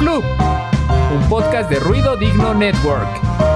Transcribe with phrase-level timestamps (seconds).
[0.00, 0.24] Videoclub,
[1.14, 3.49] un podcast de Ruido Digno Network.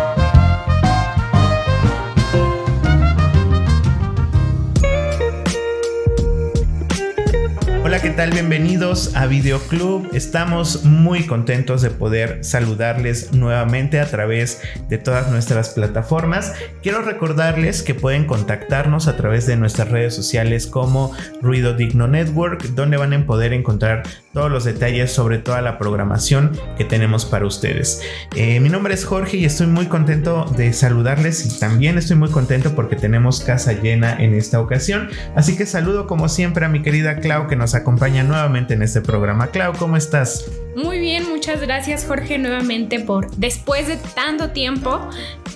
[7.94, 8.32] Hola, ¿qué tal?
[8.32, 10.08] Bienvenidos a Videoclub.
[10.12, 16.54] Estamos muy contentos de poder saludarles nuevamente a través de todas nuestras plataformas.
[16.82, 22.64] Quiero recordarles que pueden contactarnos a través de nuestras redes sociales como Ruido Digno Network,
[22.70, 24.02] donde van a poder encontrar
[24.32, 28.02] todos los detalles sobre toda la programación que tenemos para ustedes.
[28.34, 32.30] Eh, mi nombre es Jorge y estoy muy contento de saludarles y también estoy muy
[32.30, 35.10] contento porque tenemos casa llena en esta ocasión.
[35.36, 37.83] Así que saludo como siempre a mi querida Clau que nos acompaña
[38.24, 39.48] nuevamente en este programa.
[39.48, 40.50] Clau, ¿cómo estás?
[40.74, 45.08] Muy bien, muchas gracias Jorge nuevamente por después de tanto tiempo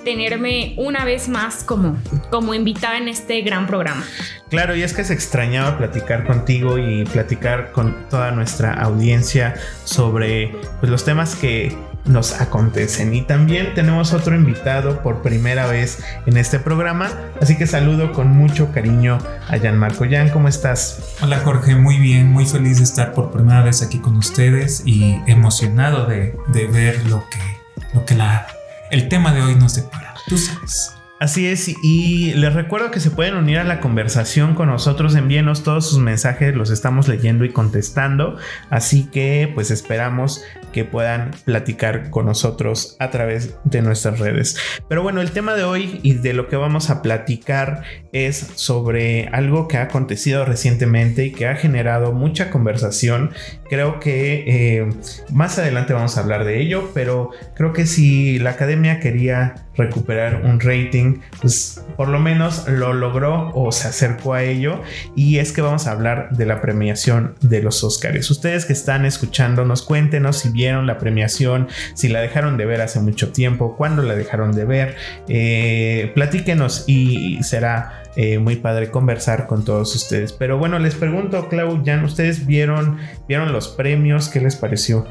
[0.08, 1.98] tenerme una vez más como,
[2.30, 4.02] como invitada en este gran programa.
[4.48, 10.56] Claro, y es que se extrañaba platicar contigo y platicar con toda nuestra audiencia sobre
[10.80, 13.12] pues, los temas que nos acontecen.
[13.12, 17.11] Y también tenemos otro invitado por primera vez en este programa,
[17.42, 19.18] así que saludo con mucho cariño
[19.48, 20.06] a Jan Marco.
[20.11, 21.16] Jan, ¿cómo estás?
[21.20, 25.20] Hola Jorge, muy bien, muy feliz de estar por primera vez aquí con ustedes y
[25.27, 28.46] emocionado de, de ver lo que, lo que la,
[28.91, 30.14] el tema de hoy nos depara.
[30.28, 30.97] Tú sabes.
[31.20, 35.64] Así es, y les recuerdo que se pueden unir a la conversación con nosotros, envíenos
[35.64, 38.36] todos sus mensajes, los estamos leyendo y contestando,
[38.70, 44.58] así que pues esperamos que puedan platicar con nosotros a través de nuestras redes.
[44.89, 49.27] Pero bueno, el tema de hoy y de lo que vamos a platicar es sobre
[49.28, 53.33] algo que ha acontecido recientemente y que ha generado mucha conversación.
[53.69, 54.89] Creo que eh,
[55.33, 60.42] más adelante vamos a hablar de ello, pero creo que si la academia quería recuperar
[60.44, 64.82] un rating, pues por lo menos lo logró o se acercó a ello.
[65.16, 68.30] Y es que vamos a hablar de la premiación de los Oscars.
[68.30, 73.00] Ustedes que están escuchándonos, cuéntenos si vieron la premiación, si la dejaron de ver hace
[73.00, 74.96] mucho tiempo, cuándo la dejaron de ver.
[75.28, 80.33] Eh, platíquenos y será eh, muy padre conversar con todos ustedes.
[80.33, 84.28] Pero bueno, les pregunto, Clau, ¿ya ustedes vieron, vieron los premios?
[84.28, 85.06] ¿Qué les pareció?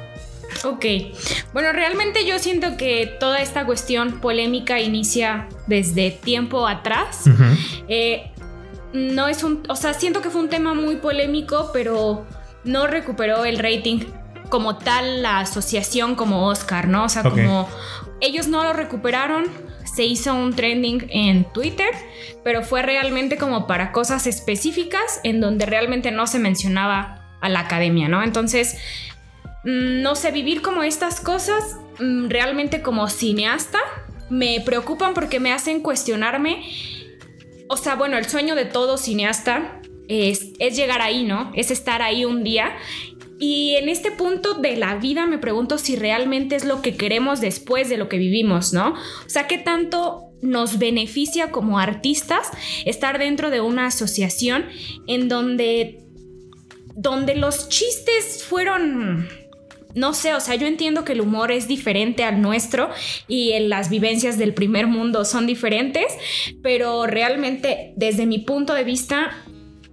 [0.64, 0.86] Ok,
[1.54, 7.24] bueno, realmente yo siento que toda esta cuestión polémica inicia desde tiempo atrás.
[7.88, 8.32] Eh,
[8.94, 12.26] no es un, o sea, siento que fue un tema muy polémico, pero
[12.64, 14.00] no recuperó el rating
[14.50, 17.04] como tal la asociación como Oscar, ¿no?
[17.06, 17.68] O sea, como
[18.22, 19.46] ellos no lo recuperaron,
[19.84, 21.90] se hizo un trending en Twitter,
[22.44, 27.62] pero fue realmente como para cosas específicas en donde realmente no se mencionaba a la
[27.62, 28.24] academia, ¿no?
[28.24, 28.78] Entonces,
[29.64, 33.80] no sé, vivir como estas cosas mm, realmente como cineasta
[34.30, 36.64] me preocupan porque me hacen cuestionarme.
[37.70, 41.52] O sea, bueno, el sueño de todo cineasta es, es llegar ahí, ¿no?
[41.56, 42.76] Es estar ahí un día
[43.40, 47.40] y en este punto de la vida me pregunto si realmente es lo que queremos
[47.40, 48.94] después de lo que vivimos, ¿no?
[48.94, 52.50] O sea, ¿qué tanto nos beneficia como artistas
[52.86, 54.66] estar dentro de una asociación
[55.08, 56.04] en donde,
[56.96, 59.28] donde los chistes fueron
[59.96, 62.90] no sé, o sea, yo entiendo que el humor es diferente al nuestro
[63.28, 66.06] y las vivencias del primer mundo son diferentes,
[66.62, 69.32] pero realmente desde mi punto de vista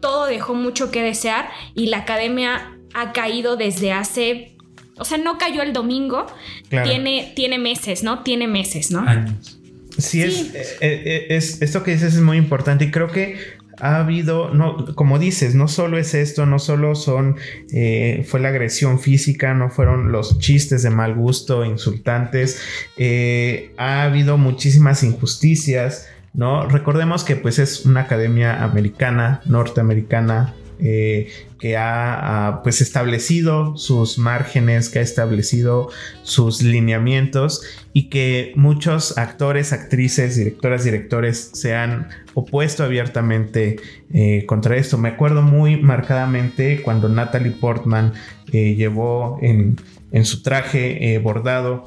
[0.00, 4.56] todo dejó mucho que desear y la academia ha caído desde hace,
[4.96, 6.26] o sea, no cayó el domingo,
[6.68, 8.22] tiene, tiene meses, ¿no?
[8.22, 9.00] Tiene meses, ¿no?
[9.00, 9.58] Años.
[9.98, 13.38] Sí, Es, eh, eh, es, esto que dices es muy importante y creo que
[13.80, 17.36] ha habido, no, como dices, no solo es esto, no solo son,
[17.72, 22.60] eh, fue la agresión física, no fueron los chistes de mal gusto, insultantes,
[22.96, 26.68] eh, ha habido muchísimas injusticias, ¿no?
[26.68, 30.54] Recordemos que pues es una academia americana, norteamericana,
[30.86, 31.28] eh,
[31.58, 35.88] que ha, pues establecido sus márgenes, que ha establecido
[36.22, 37.62] sus lineamientos
[37.94, 43.76] y que muchos actores, actrices, directoras, directores se han opuesto abiertamente
[44.12, 44.98] eh, contra esto.
[44.98, 48.12] Me acuerdo muy marcadamente cuando Natalie Portman
[48.52, 49.78] eh, llevó en,
[50.24, 51.84] su traje bordado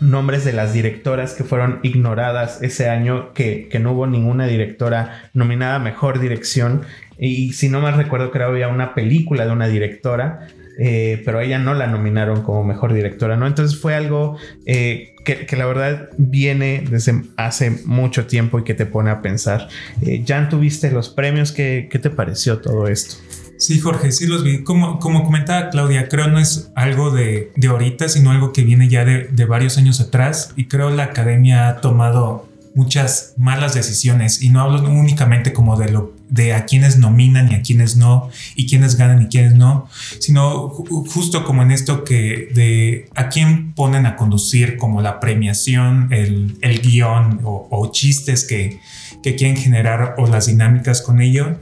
[0.00, 5.30] nombres de las directoras que fueron ignoradas ese año, que, que, no hubo ninguna directora
[5.32, 6.82] nominada a mejor dirección
[7.18, 10.48] y si no mal recuerdo, creo que había una película de una directora,
[10.78, 13.46] eh, pero ella no la nominaron como mejor directora, ¿no?
[13.46, 18.86] Entonces fue algo eh, que, la verdad viene desde hace mucho tiempo y que te
[18.86, 19.68] pone a pensar.
[20.00, 21.52] Eh, ¿Ya tuviste los premios?
[21.52, 23.16] ¿Qué, ¿Qué, te pareció todo esto?
[23.58, 24.64] Sí, Jorge, sí los vi.
[24.64, 28.88] Como, como comentaba Claudia, creo no es algo de, de ahorita, sino algo que viene
[28.88, 34.42] ya de, de varios años atrás y creo la academia ha tomado muchas malas decisiones
[34.42, 38.30] y no hablo únicamente como de lo de a quienes nominan y a quienes no
[38.56, 39.86] y quienes ganan y quienes no,
[40.18, 46.08] sino justo como en esto que de a quién ponen a conducir como la premiación,
[46.10, 48.80] el, el guion o, chistes que,
[49.22, 51.58] que, quieren generar o las dinámicas con ello,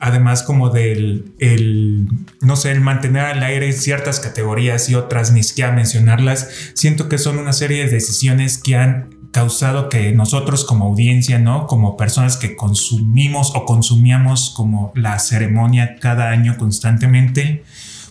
[0.00, 2.08] además como del el,
[2.40, 7.18] no sé, el mantener al aire ciertas categorías y otras ni siquiera mencionarlas, siento que
[7.18, 11.66] son una serie de decisiones que han causado que nosotros como audiencia, ¿no?
[11.66, 17.64] Como personas que consumimos o consumíamos como la ceremonia cada año constantemente,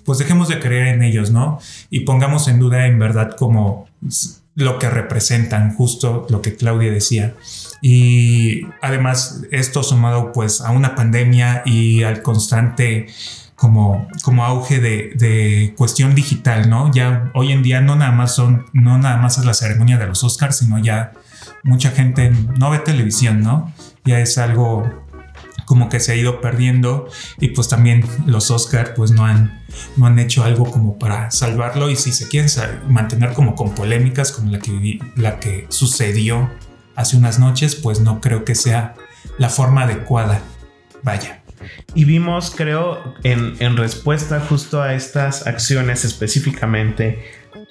[0.03, 1.59] pues dejemos de creer en ellos, ¿no?
[1.89, 3.87] Y pongamos en duda en verdad como
[4.55, 7.35] lo que representan, justo lo que Claudia decía.
[7.81, 13.07] Y además esto sumado pues a una pandemia y al constante
[13.63, 16.91] como, como auge de, cuestión digital, ¿no?
[16.91, 20.05] Ya hoy en día no nada más son, no nada más es la ceremonia de
[20.05, 21.13] los Oscars, sino ya
[21.63, 22.29] mucha gente
[22.59, 23.71] no ve televisión, ¿no?
[24.03, 25.05] Ya es algo
[25.63, 27.07] como que se ha ido perdiendo
[27.39, 29.63] y pues también los Oscars pues no han,
[29.95, 32.49] no han hecho algo como para salvarlo y si se quieren
[32.89, 36.49] mantener como con polémicas como la que, la que sucedió
[36.97, 38.95] hace unas noches pues no creo que sea
[39.37, 40.41] la forma adecuada.
[41.01, 41.42] Vaya.
[41.93, 47.19] Y vimos, creo, en, en respuesta justo a estas acciones específicamente,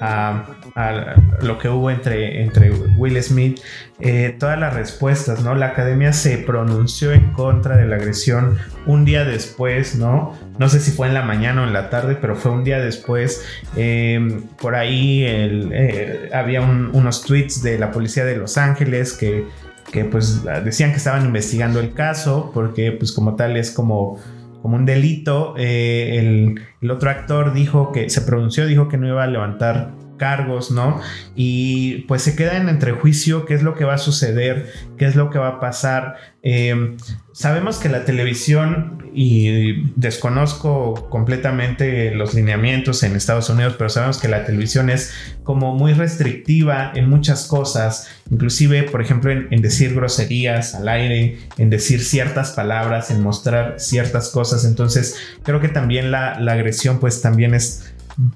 [0.01, 3.61] a, lo que hubo entre, entre Will Smith,
[4.01, 5.55] eh, todas las respuestas, ¿no?
[5.55, 10.37] La academia se pronunció en contra de la agresión un día después, ¿no?
[10.59, 12.81] No sé si fue en la mañana o en la tarde, pero fue un día
[12.81, 13.45] después.
[13.77, 19.47] Em, por ahí eh, había unos tweets de la policía de Los Ángeles que
[19.93, 24.19] que pues decían que estaban investigando el caso porque pues como tal es como,
[24.63, 25.55] como un delito.
[25.57, 29.93] Eh, el, el, otro actor dijo que se pronunció, dijo que no iba a levantar
[30.19, 31.01] cargos, ¿no?
[31.35, 35.17] Y pues se queda en entrejuicio qué es lo que va a suceder, qué es
[35.17, 36.17] lo que va a pasar.
[36.43, 36.97] Em,
[37.33, 44.29] sabemos que la televisión, y desconozco completamente los lineamientos en Estados Unidos, pero sabemos que
[44.29, 45.13] la televisión es
[45.45, 51.71] como muy restrictiva en muchas cosas, inclusive, por ejemplo, en, decir groserías al aire, en
[51.71, 54.65] decir ciertas palabras, en mostrar ciertas cosas.
[54.65, 57.92] Entonces, creo que también la, la agresión pues también es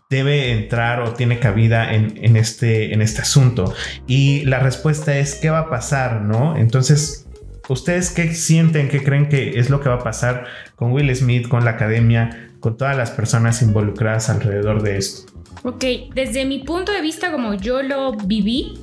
[0.09, 3.75] debe entrar o tiene cabida en, este, en este asunto.
[4.07, 6.23] Y la respuesta es, ¿qué va a pasar?
[6.23, 6.57] ¿No?
[6.57, 7.27] Entonces,
[7.69, 10.47] ¿ustedes qué sienten, qué creen que es lo que va a pasar
[10.77, 15.33] con Will Smith, con la academia, con todas las personas involucradas alrededor de esto?
[15.63, 15.85] Ok,
[16.15, 18.79] desde mi punto de vista, como yo lo viví,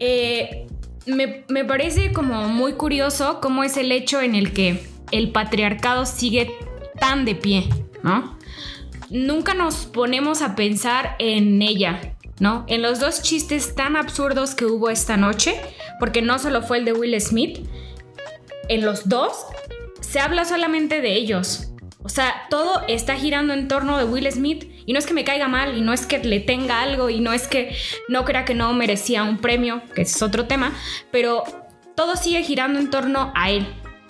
[0.00, 0.66] eh,
[1.06, 6.06] me, me parece como muy curioso cómo es el hecho en el que el patriarcado
[6.06, 6.50] sigue
[6.98, 7.68] tan de pie,
[8.02, 8.33] ¿no?
[9.10, 12.64] Nunca nos ponemos a pensar en ella, ¿no?
[12.68, 15.60] En los dos chistes tan absurdos que hubo esta noche,
[16.00, 17.66] porque no solo fue el de Will Smith,
[18.68, 19.32] en los dos
[20.00, 21.70] se habla solamente de ellos.
[22.02, 25.24] O sea, todo está girando en torno de Will Smith y no es que me
[25.24, 27.74] caiga mal y no es que le tenga algo y no es que
[28.08, 30.74] no crea que no merecía un premio, que es otro tema,
[31.10, 31.44] pero
[31.94, 33.66] todo sigue girando en torno a él,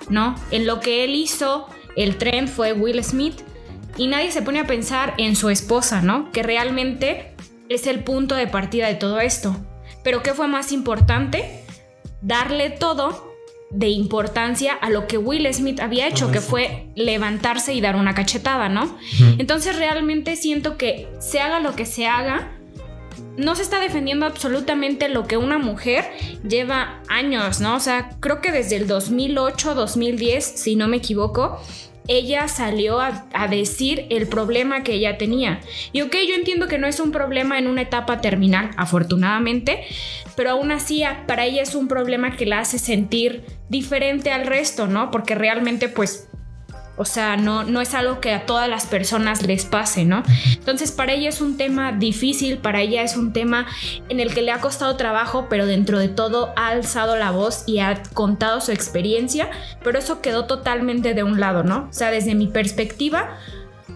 [0.08, 0.34] ¿no?
[0.50, 3.40] En lo que él hizo, el tren fue Will Smith
[3.96, 6.30] y nadie se pone a pensar en su esposa, ¿no?
[6.32, 7.34] Que realmente
[7.68, 9.56] es el punto de partida de todo esto.
[10.02, 11.64] Pero ¿qué fue más importante?
[12.20, 13.34] Darle todo
[13.70, 18.14] de importancia a lo que Will Smith había hecho, que fue levantarse y dar una
[18.14, 18.96] cachetada, ¿no?
[19.38, 22.52] Entonces realmente siento que se haga lo que se haga,
[23.36, 26.04] no se está defendiendo absolutamente lo que una mujer
[26.48, 27.74] lleva años, ¿no?
[27.74, 31.60] O sea, creo que desde el 2008, 2010, si no me equivoco,
[32.06, 35.60] ella salió a, decir el problema que ella tenía.
[35.92, 39.84] Y ok, yo entiendo que no es un problema en una etapa terminal, afortunadamente,
[40.36, 44.86] pero aún así para ella es un problema que la hace sentir diferente al resto,
[44.86, 45.10] ¿no?
[45.10, 46.28] Porque realmente pues
[46.96, 50.22] o sea, no, no es algo que a todas las personas les pase, ¿no?
[50.52, 53.66] Entonces, para ella es un tema difícil, para ella es un tema
[54.08, 57.64] en el que le ha costado trabajo, pero dentro de todo ha alzado la voz
[57.66, 59.50] y ha contado su experiencia,
[59.82, 61.88] pero eso quedó totalmente de un lado, ¿no?
[61.90, 63.38] O sea, desde mi perspectiva,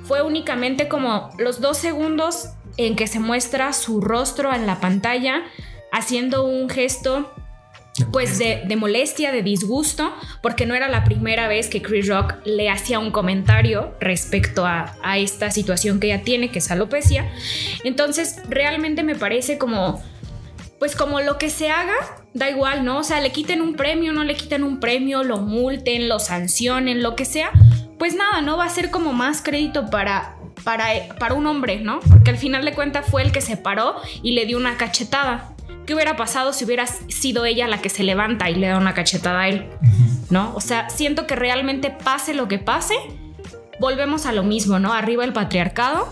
[0.03, 5.43] fue únicamente como los dos segundos en que se muestra su rostro en la pantalla
[5.93, 7.33] haciendo un gesto
[8.13, 10.13] pues de, molestia, de disgusto,
[10.43, 14.95] porque no era la primera vez que Chris Rock le hacía un comentario respecto a,
[15.17, 17.31] esta situación que ella tiene, que es alopecia.
[17.85, 20.03] Entonces, realmente me parece como,
[20.79, 21.95] pues como lo que se haga,
[22.35, 22.99] da igual, ¿no?
[22.99, 27.03] O sea, le quiten un premio, no le quiten un premio, lo multen, lo sancionen,
[27.03, 27.51] lo que sea,
[27.99, 28.57] pues nada, ¿no?
[28.57, 30.87] Va a ser como más crédito para, para,
[31.19, 32.01] para un hombre, ¿no?
[32.01, 35.55] Porque al final de cuentas fue el que se paró y le dio una cachetada
[35.89, 38.93] ¿qué hubiera pasado si hubiera sido ella la que se levanta y le da una
[38.93, 39.71] cachetada a él?
[40.29, 40.53] ¿No?
[40.55, 42.95] O sea, siento que realmente pase lo que pase,
[43.81, 44.93] volvemos a lo mismo, ¿no?
[44.93, 46.07] Arriba el patriarcado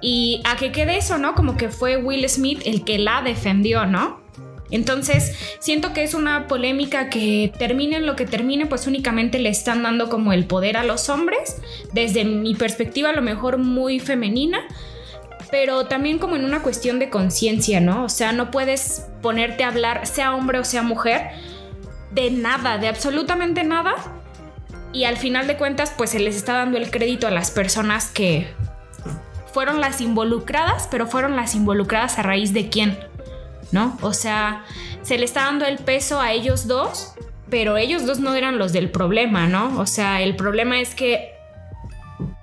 [0.00, 1.34] y a que quede eso, ¿no?
[1.34, 4.22] Como que fue Will Smith el que la defendió, ¿no?
[4.70, 9.50] Entonces, siento que es una polémica que termine en lo que termine, pues únicamente le
[9.50, 11.60] están dando como el poder a los hombres,
[11.92, 14.60] desde mi perspectiva a lo mejor muy femenina,
[15.50, 18.04] pero también como en una cuestión de conciencia, ¿no?
[18.04, 21.30] O sea, no puedes ponerte a hablar, sea hombre o sea mujer,
[22.10, 23.94] de nada, de absolutamente nada.
[24.92, 28.10] Y al final de cuentas, pues se les está dando el crédito a las personas
[28.10, 28.48] que
[29.52, 32.98] fueron las involucradas, pero fueron las involucradas a raíz de quién,
[33.72, 33.98] ¿no?
[34.00, 34.64] O sea,
[35.02, 37.14] se le está dando el peso a ellos dos,
[37.50, 39.78] pero ellos dos no eran los del problema, ¿no?
[39.78, 41.37] O sea, el problema es que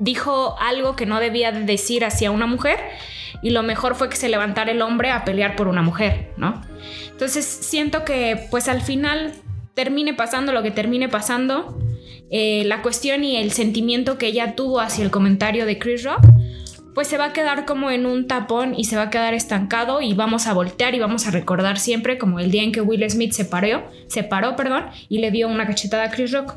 [0.05, 2.77] dijo algo que no debía de decir hacia una mujer
[3.41, 6.61] y lo mejor fue que se levantara el hombre a pelear por una mujer, ¿no?
[7.09, 9.33] Entonces siento que pues al final
[9.73, 11.79] termine pasando lo que termine pasando,
[12.29, 16.21] eh, la cuestión y el sentimiento que ella tuvo hacia el comentario de Chris Rock
[16.95, 20.01] pues se va a quedar como en un tapón y se va a quedar estancado
[20.01, 23.07] y vamos a voltear y vamos a recordar siempre como el día en que Will
[23.09, 26.55] Smith se paró, se paró, perdón, y le dio una cachetada a Chris Rock.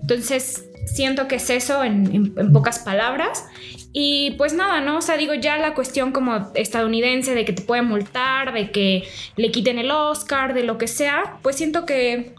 [0.00, 3.46] Entonces, siento que es eso en, pocas palabras.
[3.92, 4.98] Y pues nada, ¿no?
[4.98, 9.02] O sea, digo, ya la cuestión como estadounidense de que te pueden multar, de que
[9.34, 12.36] le quiten el Oscar, de lo que sea, pues siento que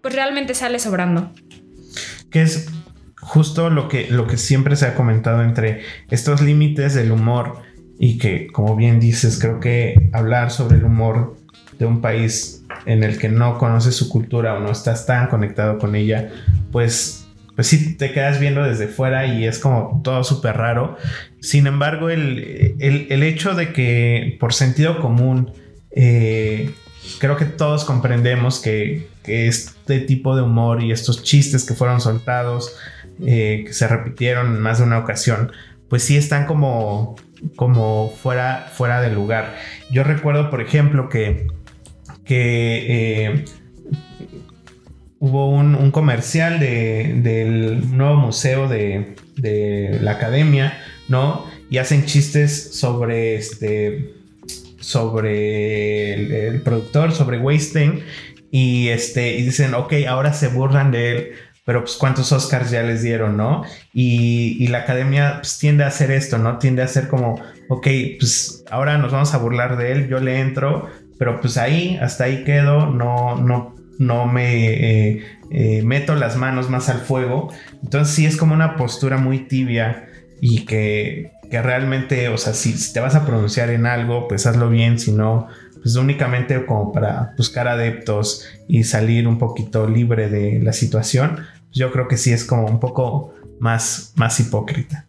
[0.00, 1.32] pues realmente sale sobrando.
[2.30, 2.68] Que es
[3.22, 7.62] justo lo que, lo que siempre se ha comentado entre estos límites del humor
[7.98, 11.36] y que, como bien dices, creo que hablar sobre el humor
[11.78, 15.78] de un país en el que no conoces su cultura o no estás tan conectado
[15.78, 16.30] con ella,
[16.72, 20.96] pues, pues sí te quedas viendo desde fuera y es como todo súper raro.
[21.40, 25.52] Sin embargo, el, hecho de que por sentido común,
[25.92, 26.72] eh,
[27.20, 32.00] creo que todos comprendemos que, que este tipo de humor y estos chistes que fueron
[32.00, 32.74] soltados,
[33.20, 35.52] eh, que se repitieron en más de una ocasión,
[35.88, 37.16] pues sí están como,
[37.56, 39.54] como fuera, fuera de lugar.
[39.90, 41.48] Yo recuerdo, por ejemplo, que,
[42.24, 43.44] que eh,
[45.18, 49.16] hubo un, comercial del nuevo museo de,
[50.00, 50.78] la academia,
[51.08, 51.46] ¿no?
[51.70, 54.14] Y hacen chistes sobre este
[54.80, 58.02] sobre el, productor, sobre Weinstein,
[58.50, 61.32] y este, y dicen, ok, ahora se burlan de él
[61.64, 63.62] pero pues cuántos Oscars ya les dieron, ¿no?
[63.92, 66.58] Y, la academia pues, tiende a hacer esto, ¿no?
[66.58, 67.86] Tiende a hacer como, ok,
[68.18, 70.88] pues ahora nos vamos a burlar de él, yo le entro,
[71.18, 76.68] pero pues ahí, hasta ahí quedo, no, no, no me eh, eh, meto las manos
[76.68, 77.52] más al fuego.
[77.82, 80.08] Entonces sí es como una postura muy tibia
[80.40, 84.68] y que, que realmente, o sea, si te vas a pronunciar en algo, pues hazlo
[84.68, 85.46] bien, si no,
[85.82, 91.90] pues únicamente como para buscar adeptos y salir un poquito libre de la situación, yo
[91.92, 95.06] creo que sí es como un poco más, más hipócrita.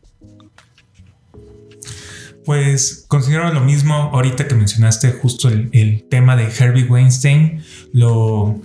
[2.46, 8.60] Pues considero lo mismo ahorita que mencionaste justo el, tema de Herbie Weinstein, lo,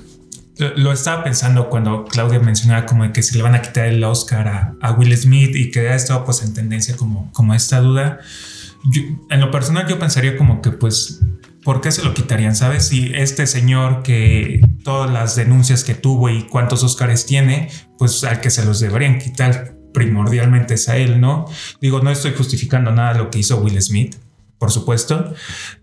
[0.58, 4.74] lo estaba pensando cuando Claudia mencionaba como que se le van a quitar el Oscar
[4.80, 8.18] a, Will Smith y que ha estado pues en tendencia como, como esta duda.
[9.30, 11.20] en lo personal yo pensaría como que pues
[11.64, 12.56] ¿por qué se lo quitarían?
[12.56, 12.88] ¿Sabes?
[12.88, 18.40] Si este señor que todas las denuncias que tuvo y cuántos Óscares tiene, pues al
[18.40, 21.46] que se los deberían quitar primordialmente es a él, ¿no?
[21.80, 24.16] Digo, no estoy justificando nada lo que hizo Will Smith,
[24.58, 25.34] por supuesto,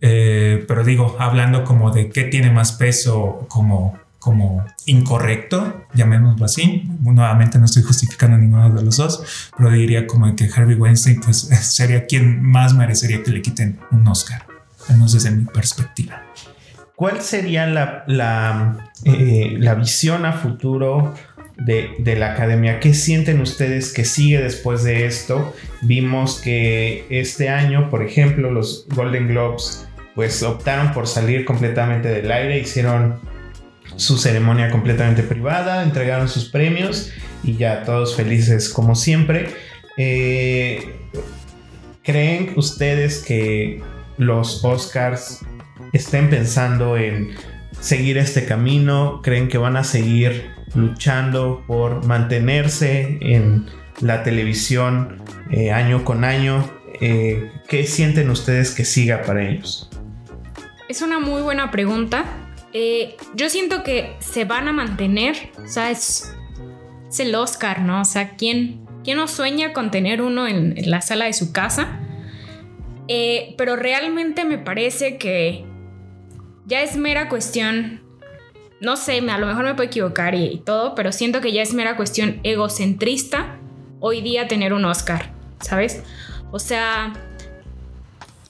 [0.02, 6.90] eh, pero digo, hablando como de qué tiene más peso como como incorrecto, llamémoslo así.
[7.02, 11.38] Nuevamente no estoy justificando ninguno de los dos, pero diría como que Harvey Weinstein pues
[11.62, 14.55] sería quien más merecería que le quiten un Oscar
[14.90, 16.24] menos desde mi perspectiva.
[16.96, 21.14] ¿Cuál sería la, la, eh, visión a futuro
[21.58, 22.80] de, la academia?
[22.80, 25.54] ¿Qué sienten ustedes que sigue después de esto?
[25.82, 32.32] Vimos que este año, por ejemplo, los Golden Globes pues optaron por salir completamente del
[32.32, 33.20] aire, hicieron
[33.98, 37.12] su ceremonia completamente privada, entregaron sus premios
[37.44, 39.50] y ya todos felices como siempre.
[39.98, 40.96] Eh,
[42.04, 43.82] ¿Creen ustedes que
[44.18, 45.46] los Oscars
[45.94, 47.36] estén pensando en
[47.80, 53.66] seguir este camino, creen que van a seguir luchando por mantenerse en
[54.02, 56.70] la televisión eh, año con año.
[57.02, 59.90] Eh, ¿Qué sienten ustedes que siga para ellos?
[60.90, 62.26] Es una muy buena pregunta.
[62.74, 66.32] Eh, yo siento que se van a mantener, o sea, es,
[67.18, 68.02] el Oscar, ¿no?
[68.02, 72.00] O sea, ¿quién, quién no sueña con tener uno en la sala de su casa?
[73.08, 75.66] Eh, pero realmente me parece que
[76.66, 78.02] ya es mera cuestión,
[78.82, 81.62] no sé, a lo mejor me puedo equivocar y, y todo, pero siento que ya
[81.62, 83.60] es mera cuestión egocentrista
[84.00, 85.32] hoy día tener un Oscar,
[85.62, 86.04] ¿sabes?
[86.52, 87.14] O sea,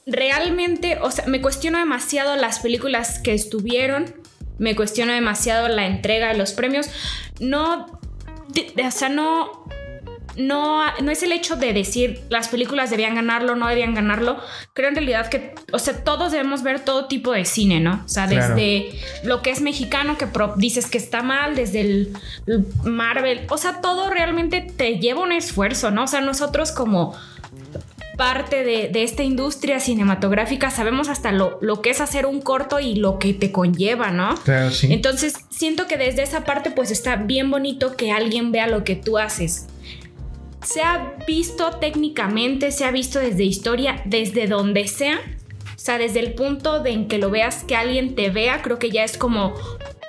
[0.06, 4.14] realmente, o sea, me cuestiono demasiado las películas que estuvieron,
[4.58, 6.88] me cuestiono demasiado la entrega de los premios.
[7.40, 9.66] No, o sea, no,
[10.38, 14.38] no, no es el hecho de decir las películas debían ganarlo, no debían ganarlo.
[14.74, 18.02] Creo en realidad que, o sea, todos debemos ver todo tipo de cine, ¿no?
[18.06, 18.92] O sea, desde
[19.24, 20.28] lo que es mexicano, que
[20.58, 22.14] dices que está mal, desde el,
[22.84, 26.04] Marvel, o sea, todo realmente te lleva un esfuerzo, ¿no?
[26.04, 27.16] O sea, nosotros como
[28.18, 32.96] parte de, esta industria cinematográfica sabemos hasta lo, lo, que es hacer un corto y
[32.96, 34.36] lo que te conlleva, ¿no?
[34.36, 34.88] Claro, sí.
[34.92, 38.96] Entonces, siento que desde esa parte, pues está bien bonito que alguien vea lo que
[38.96, 39.68] tú haces
[40.66, 45.20] se ha visto técnicamente, se ha visto desde historia, desde donde sea.
[45.76, 48.80] O sea, desde el punto de en que lo veas, que alguien te vea, creo
[48.80, 49.54] que ya es como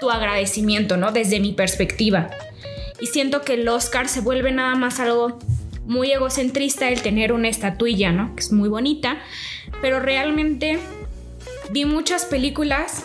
[0.00, 1.12] tu agradecimiento, ¿no?
[1.12, 2.30] Desde mi perspectiva.
[3.00, 5.38] Y siento que el Oscar se vuelve nada más algo
[5.84, 8.34] muy egocentrista el tener una estatuilla, ¿no?
[8.34, 9.18] Que es muy bonita.
[9.82, 10.78] Pero realmente
[11.70, 13.04] vi muchas películas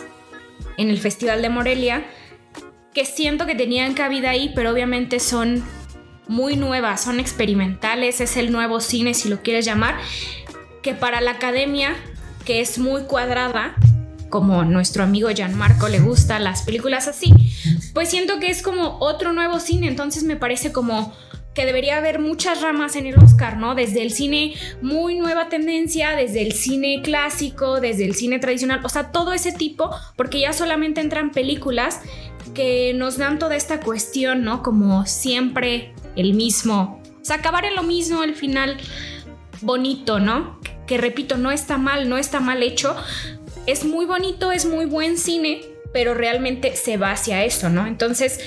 [0.78, 2.06] en el Festival de Morelia
[2.94, 5.62] que siento que tenían cabida ahí, pero obviamente son
[6.28, 9.96] muy nuevas, son experimentales, es el nuevo cine si lo quieres llamar,
[10.82, 11.96] que para la academia,
[12.44, 13.76] que es muy cuadrada,
[14.28, 17.32] como nuestro amigo Gianmarco le gusta las películas así,
[17.92, 21.14] pues siento que es como otro nuevo cine, entonces me parece como
[21.54, 23.74] que debería haber muchas ramas en el Oscar, ¿no?
[23.74, 28.88] Desde el cine muy nueva tendencia, desde el cine clásico, desde el cine tradicional, o
[28.88, 32.00] sea, todo ese tipo, porque ya solamente entran películas
[32.54, 34.62] que nos dan toda esta cuestión, ¿no?
[34.62, 38.78] Como siempre el mismo, o sea, acabar en lo mismo al final
[39.60, 40.60] bonito, ¿no?
[40.86, 42.96] Que repito, no está mal, no está mal hecho.
[43.66, 47.86] Es muy bonito, es muy buen cine, pero realmente se va hacia eso, ¿no?
[47.86, 48.40] Entonces,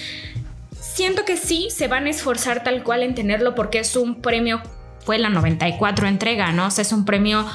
[0.80, 4.62] siento que sí, se van a esforzar tal cual en tenerlo porque es un premio,
[5.06, 6.68] fue la 94 entrega, ¿no?
[6.68, 7.46] O sea, es un premio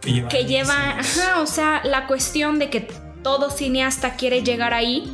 [0.00, 2.88] que lleva, ajá, o sea, la cuestión de que
[3.22, 5.10] todo cineasta quiere llegar ahí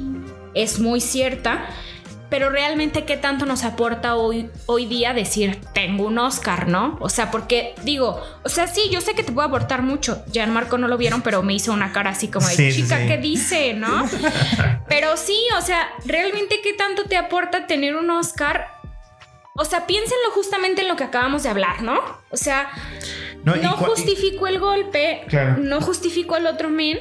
[0.54, 1.66] es muy cierta
[2.34, 6.98] pero realmente qué tanto nos aporta hoy, hoy día decir tengo un Oscar, ¿no?
[7.00, 10.24] O sea, porque digo, o sea, sí, yo sé que te puede aportar mucho.
[10.48, 13.74] Marco no lo vieron, pero me hizo una cara así como de chica, ¿qué dice,
[13.74, 14.10] no?
[14.88, 18.66] pero sí, o sea, realmente qué tanto te aporta tener un Oscar.
[19.54, 22.00] O sea, piénsenlo justamente en lo que acabamos de hablar, ¿no?
[22.30, 22.68] O sea,
[23.44, 25.24] no, no justifico el golpe,
[25.58, 26.98] no justifico el otro men,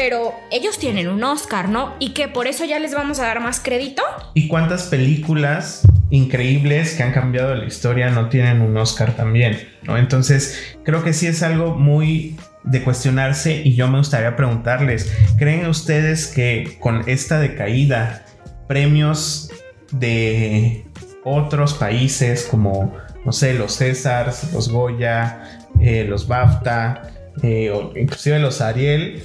[0.00, 1.94] pero ellos tienen un Oscar, ¿no?
[1.98, 4.02] Y que por eso ya les vamos a dar más crédito.
[4.32, 9.68] ¿Y cuántas películas increíbles que han cambiado la historia no tienen un Oscar también?
[9.82, 9.98] ¿no?
[9.98, 15.66] Entonces, creo que sí es algo muy de cuestionarse y yo me gustaría preguntarles, ¿creen
[15.66, 18.24] ustedes que con esta decaída
[18.68, 19.50] premios
[19.92, 20.86] de
[21.24, 27.02] otros países como, no sé, los Césars, los Goya, eh, los BAFTA,
[27.42, 29.22] eh, inclusive los Ariel,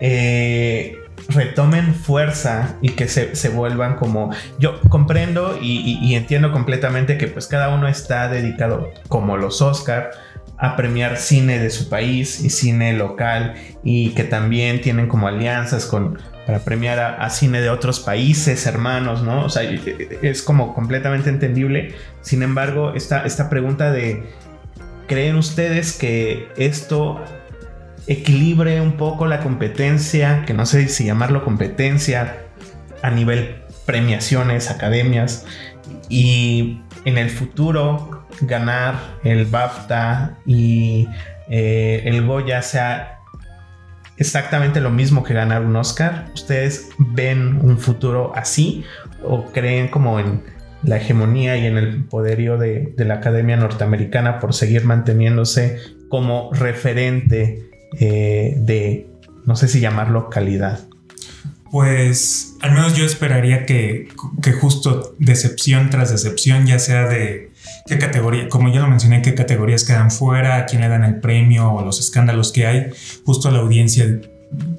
[0.00, 7.46] eh, retomen fuerza y que se, vuelvan como yo comprendo y, entiendo completamente que pues
[7.46, 10.10] cada uno está dedicado como los Oscar
[10.58, 15.86] a premiar cine de su país y cine local y que también tienen como alianzas
[15.86, 19.46] con para premiar a, cine de otros países hermanos, ¿no?
[19.46, 21.94] O sea, es como completamente entendible.
[22.20, 24.24] Sin embargo, esta, esta pregunta de
[25.06, 27.22] ¿creen ustedes que esto
[28.06, 32.36] equilibre un poco la competencia, que no sé si llamarlo competencia
[33.02, 35.46] a nivel premiaciones, academias,
[36.08, 41.08] y en el futuro ganar el BAFTA y
[41.48, 43.20] eh, el Goya sea
[44.16, 46.30] exactamente lo mismo que ganar un Oscar.
[46.34, 48.84] ¿Ustedes ven un futuro así
[49.22, 50.42] o creen como en
[50.82, 56.50] la hegemonía y en el poderío de, de la Academia Norteamericana por seguir manteniéndose como
[56.52, 59.08] referente eh, de,
[59.44, 60.80] no sé si llamarlo calidad?
[61.70, 64.08] Pues al menos yo esperaría que,
[64.40, 67.50] que justo decepción tras decepción, ya sea de
[67.86, 71.20] qué categoría, como ya lo mencioné, qué categorías quedan fuera, a quién le dan el
[71.20, 72.90] premio o los escándalos que hay,
[73.24, 74.20] justo la audiencia,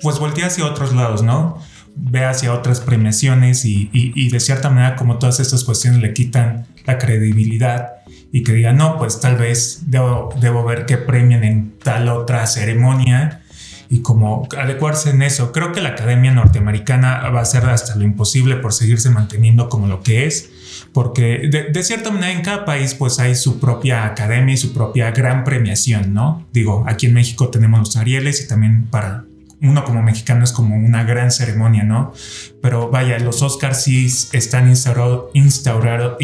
[0.01, 1.59] pues voltea hacia otros lados, ¿no?
[1.95, 6.67] Ve hacia otras premiaciones y, y de cierta manera como todas estas cuestiones le quitan
[6.85, 7.95] la credibilidad
[8.31, 12.45] y que digan, no, pues tal vez debo, debo ver qué premian en tal otra
[12.47, 13.41] ceremonia
[13.89, 15.51] y como adecuarse en eso.
[15.51, 19.87] Creo que la Academia Norteamericana va a hacer hasta lo imposible por seguirse manteniendo como
[19.87, 20.49] lo que es,
[20.91, 24.73] porque de, de, cierta manera en cada país pues hay su propia academia y su
[24.73, 26.45] propia gran premiación, ¿no?
[26.51, 29.24] Digo, aquí en México tenemos los Arieles y también para
[29.61, 32.13] uno como mexicano es como una gran ceremonia, ¿no?
[32.61, 36.17] Pero vaya, los Oscars sí están instaurado, instaurado,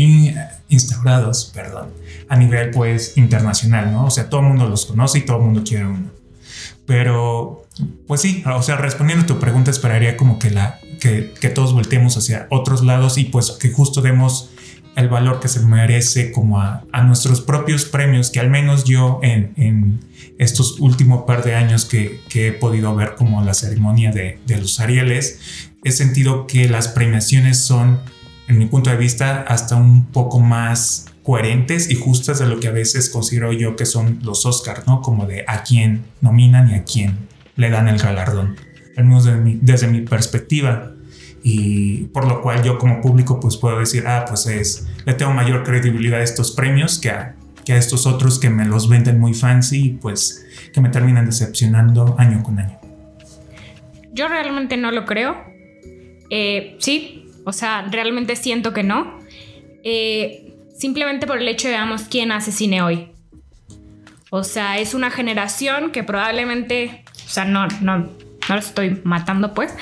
[0.70, 1.90] instaurados perdón,
[2.28, 4.06] a nivel pues internacional, ¿no?
[4.06, 6.12] O sea, todo el mundo los conoce y todo el mundo quiere uno.
[6.86, 7.66] Pero,
[8.08, 11.74] pues sí, o sea, respondiendo a tu pregunta, esperaría como que, la, que, que todos
[11.74, 14.50] volteemos hacia otros lados y pues que justo demos
[14.96, 19.54] el valor que se merece como a, nuestros propios premios, que al menos yo en,
[19.56, 20.00] en
[20.38, 24.58] estos últimos par de años que, que, he podido ver como la ceremonia de, de
[24.58, 25.40] los Arieles,
[25.84, 28.00] he sentido que las premiaciones son,
[28.48, 32.68] en mi punto de vista, hasta un poco más coherentes y justas de lo que
[32.68, 35.02] a veces considero yo que son los Oscars, ¿no?
[35.02, 37.18] Como de a quién nominan y a quién
[37.56, 38.58] le dan el galardón,
[38.98, 39.26] al menos
[39.62, 40.94] desde mi, perspectiva.
[41.44, 45.34] Y por lo cual yo como público pues puedo decir, ah, pues es, le tengo
[45.34, 49.20] mayor credibilidad a estos premios que a, que a estos otros que me los venden
[49.20, 52.80] muy fancy y pues que me terminan decepcionando año con año.
[54.14, 55.36] Yo realmente no lo creo.
[56.30, 59.20] Eh, sí, o sea, realmente siento que no.
[59.84, 63.08] Eh, simplemente por el hecho de veamos quién hace cine hoy.
[64.30, 68.10] O sea, es una generación que probablemente, o sea, no, no,
[68.50, 69.74] no lo estoy matando pues,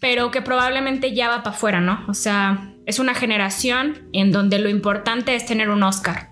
[0.00, 2.04] pero que probablemente ya va para afuera, ¿no?
[2.08, 6.30] O sea, es una generación en donde lo importante es tener un Oscar,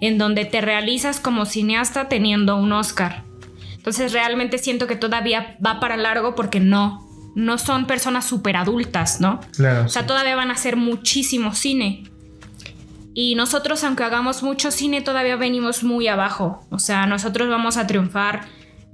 [0.00, 3.24] en donde te realizas como cineasta teniendo un Oscar.
[3.74, 9.20] Entonces realmente siento que todavía va para largo porque no, no son personas súper adultas,
[9.20, 9.40] ¿no?
[9.54, 9.84] Claro.
[9.84, 12.04] O sea, todavía van a hacer muchísimo cine.
[13.14, 16.66] Y nosotros, aunque hagamos mucho cine, todavía venimos muy abajo.
[16.70, 18.46] O sea, nosotros vamos a triunfar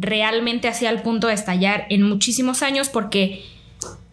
[0.02, 3.44] realmente hacia el punto de estallar en muchísimos años porque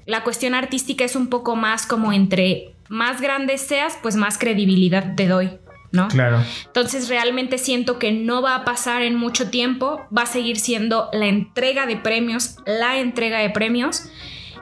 [0.06, 5.16] la cuestión artística es un poco más como entre más grande seas, pues más credibilidad
[5.16, 5.52] te doy.
[5.92, 6.08] ¿no?
[6.08, 6.44] Claro.
[6.68, 11.10] Entonces realmente siento que no va a pasar en mucho tiempo, va a seguir siendo
[11.14, 14.04] la entrega de premios, la entrega de premios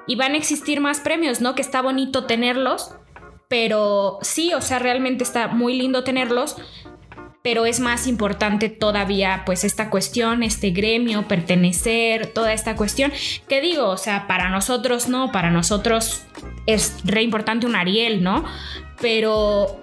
[0.08, 1.54] y van a existir más premios, ¿no?
[1.54, 2.92] Que está bonito tenerlos,
[3.50, 6.56] pero sí, o sea, realmente está muy lindo tenerlos,
[7.48, 13.14] pero es más importante todavía pues esta cuestión, este gremio, pertenecer, toda esta cuestión,
[13.48, 16.24] que digo, o sea, para nosotros no, para nosotros
[16.66, 18.44] es re importante un Ariel, ¿no?
[19.00, 19.82] Pero,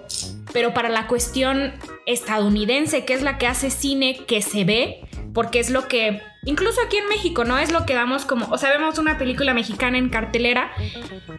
[0.53, 1.73] pero para la cuestión
[2.05, 4.99] estadounidense, que es la que hace cine que se ve,
[5.33, 7.57] porque es lo que Incluso aquí en México, ¿no?
[7.57, 10.71] Es lo que damos como, o sea, vemos una película mexicana en cartelera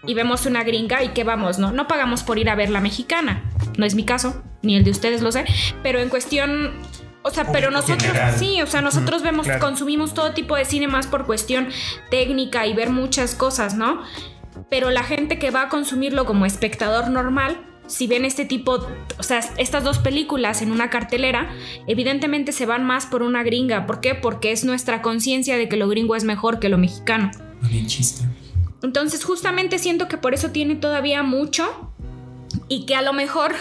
[0.04, 1.72] y vemos una gringa y ¿qué vamos, no?
[1.72, 3.44] No pagamos por ir a ver la mexicana.
[3.78, 5.44] No es mi caso, ni el de ustedes lo sé,
[5.82, 6.72] pero en cuestión...
[7.22, 8.36] O sea, pero nosotros, general.
[8.38, 9.60] sí, o sea, nosotros vemos, claro.
[9.60, 11.68] consumimos todo tipo de cine más por cuestión
[12.08, 14.02] técnica y ver muchas cosas, ¿no?
[14.70, 18.86] Pero la gente que va a consumirlo como espectador normal, si ven este tipo,
[19.18, 21.50] o sea, estas dos películas en una cartelera,
[21.86, 23.86] evidentemente se van más por una gringa.
[23.86, 24.14] ¿Por qué?
[24.14, 27.30] Porque es nuestra conciencia de que lo gringo es mejor que lo mexicano.
[28.82, 31.92] Entonces justamente siento que por eso tiene todavía mucho
[32.68, 33.52] y que a lo mejor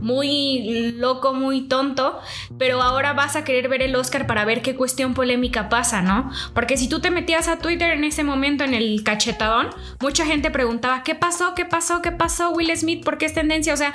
[0.00, 2.18] muy loco, muy tonto,
[2.58, 6.30] pero ahora vas a querer ver el Oscar para ver qué cuestión polémica pasa, ¿no?
[6.54, 9.68] Porque si tú te metías a Twitter en ese momento en el cachetadón,
[10.00, 11.54] mucha gente preguntaba, ¿qué pasó?
[11.54, 12.02] ¿Qué pasó?
[12.02, 12.50] ¿Qué pasó?
[12.50, 13.74] Will Smith, ¿por qué es tendencia?
[13.74, 13.92] O sea,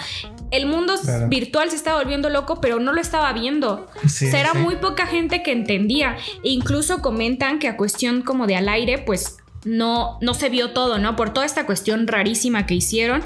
[0.51, 1.27] el mundo Claro.
[1.27, 3.87] virtual se estaba volviendo loco, pero no lo estaba viendo.
[4.07, 4.59] Sí, o sea, era sí.
[4.59, 6.17] muy poca gente que entendía.
[6.43, 10.71] E incluso comentan que a cuestión como de al aire, pues no, no se vio
[10.71, 11.15] todo, ¿no?
[11.15, 13.23] Por toda esta cuestión rarísima que hicieron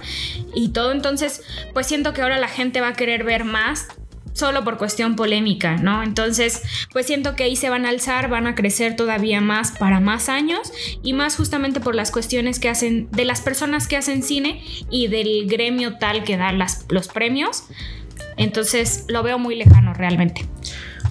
[0.56, 0.92] y todo.
[0.92, 3.88] Entonces, pues siento que ahora la gente va a querer ver más
[4.34, 6.02] solo por cuestión polémica, ¿no?
[6.02, 10.00] Entonces, pues siento que ahí se van a alzar, van a crecer todavía más para
[10.00, 10.72] más años
[11.04, 15.08] y más justamente por las cuestiones que hacen, de las personas que hacen cine y
[15.08, 17.66] del gremio tal que da las, los premios.
[18.38, 20.46] Entonces, lo veo muy lejano realmente.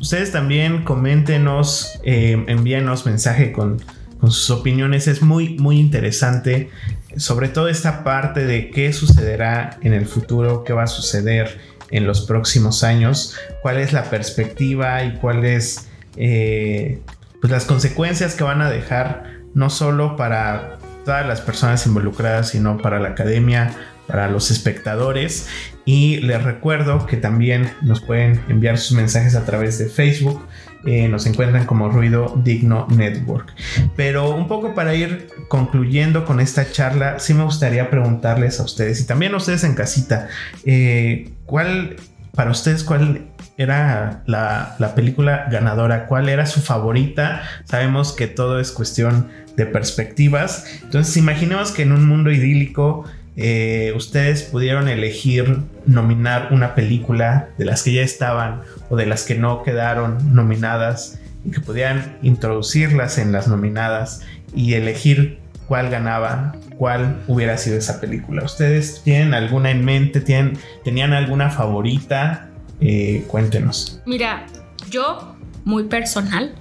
[0.00, 3.82] Ustedes también coméntenos, eh, envíenos mensaje con,
[4.20, 5.08] con sus opiniones.
[5.08, 6.70] Es muy, muy interesante.
[7.16, 11.58] Sobre todo esta parte de qué sucederá en el futuro, qué va a suceder
[11.90, 17.00] en los próximos años, cuál es la perspectiva y cuáles eh,
[17.40, 22.78] pues las consecuencias que van a dejar no solo para todas las personas involucradas, sino
[22.78, 23.70] para la academia,
[24.06, 25.48] para los espectadores.
[25.84, 30.46] Y les recuerdo que también nos pueden enviar sus mensajes a través de Facebook.
[30.86, 33.52] Eh, nos encuentran como Ruido Digno Network.
[33.96, 39.00] Pero un poco para ir concluyendo con esta charla, sí me gustaría preguntarles a ustedes
[39.00, 40.28] y también a ustedes en casita,
[40.64, 41.96] eh, ¿cuál,
[42.34, 46.06] para ustedes, cuál era la, la película ganadora?
[46.06, 47.42] ¿Cuál era su favorita?
[47.64, 50.64] Sabemos que todo es cuestión de perspectivas.
[50.84, 53.04] Entonces, imaginemos que en un mundo idílico
[53.40, 59.22] eh, ustedes pudieron elegir nominar una película de las que ya estaban o de las
[59.22, 64.22] que no quedaron nominadas y que pudieran introducirlas en las nominadas
[64.56, 68.42] y elegir cuál ganaba, cuál hubiera sido esa película.
[68.42, 70.20] ¿Ustedes tienen alguna en mente?
[70.20, 72.48] ¿Tienen, ¿Tenían alguna favorita?
[72.80, 74.00] Eh, cuéntenos.
[74.04, 74.46] Mira,
[74.90, 76.56] yo, muy personal,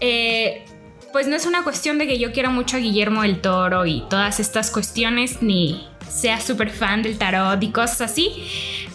[0.00, 0.64] eh,
[1.12, 4.02] pues no es una cuestión de que yo quiera mucho a Guillermo el Toro y
[4.08, 8.32] todas estas cuestiones, ni sea súper fan del tarot y cosas así,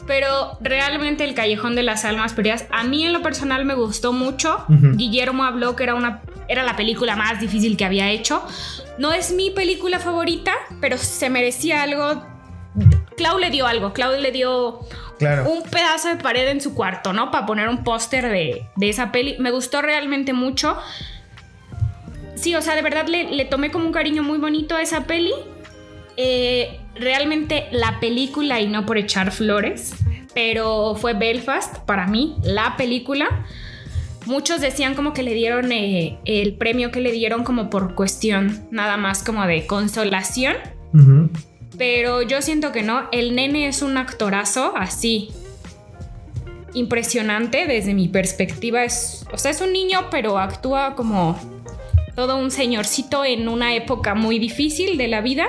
[0.05, 4.13] pero realmente el Callejón de las Almas Perdidas, a mí en lo personal me gustó
[4.13, 4.65] mucho.
[4.67, 8.45] Guillermo habló que era, una, era la película más difícil que había hecho.
[8.97, 12.23] No es mi película favorita, pero se merecía algo.
[13.17, 14.81] Clau le dio algo, Clau le dio
[15.19, 17.31] un pedazo de pared en su cuarto, ¿no?
[17.31, 19.37] Para poner un póster de, de, esa peli.
[19.39, 20.77] Me gustó realmente mucho.
[22.35, 25.05] Sí, o sea, de verdad le, le tomé como un cariño muy bonito a esa
[25.05, 25.33] peli.
[26.17, 29.93] Eh, realmente la película, y no por echar flores,
[30.33, 33.45] pero fue Belfast para mí, la película.
[34.25, 38.67] Muchos decían como que le dieron eh, el premio que le dieron como por cuestión
[38.71, 40.55] nada más como de consolación.
[41.77, 45.29] Pero yo siento que no, el nene es un actorazo así.
[46.73, 48.83] Impresionante desde mi perspectiva.
[48.83, 51.37] Es, o sea, es un niño, pero actúa como
[52.15, 55.47] todo un señorcito en una época muy difícil de la vida.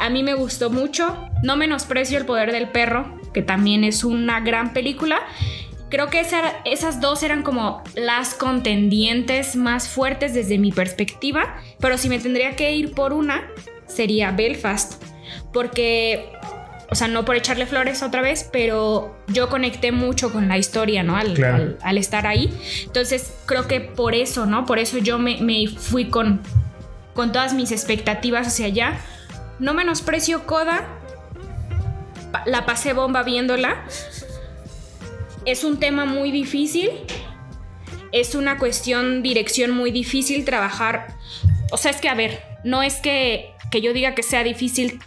[0.00, 1.28] A mí me gustó mucho.
[1.42, 5.20] No menosprecio El Poder del Perro, que también es una gran película.
[5.90, 6.24] Creo que
[6.64, 12.56] esas dos eran como las contendientes más fuertes desde mi perspectiva, pero si me tendría
[12.56, 13.42] que ir por una,
[13.86, 15.02] sería Belfast,
[15.52, 16.30] porque,
[16.90, 21.02] o sea, no por echarle flores otra vez, pero yo conecté mucho con la historia,
[21.02, 21.16] ¿no?
[21.16, 22.56] Al, al, estar ahí.
[22.84, 24.64] Entonces, creo que por eso, ¿no?
[24.64, 26.40] Por eso yo me, me fui con,
[27.14, 29.00] con todas mis expectativas hacia allá
[29.60, 30.88] no menosprecio Coda.
[32.46, 33.84] La pasé bomba viéndola.
[35.44, 36.90] Es un tema muy difícil.
[38.12, 41.14] Es una cuestión, dirección muy difícil trabajar.
[41.70, 45.00] O sea, es que, a ver, no es que, que yo diga que sea difícil